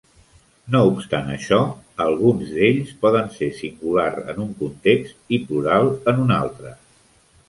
[0.75, 1.57] No obstant això,
[2.05, 6.73] alguns d'ells poden ser singular en un context i plural en un altre.